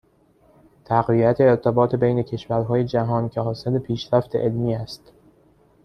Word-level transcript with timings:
تقویت 0.85 1.41
ارتباط 1.41 1.95
بین 1.95 2.21
کشورهای 2.23 2.83
جهان 2.85 3.29
که 3.29 3.41
حاصل 3.41 3.79
پیشرفت 3.79 4.35
علمی 4.35 4.75
است 4.75 5.11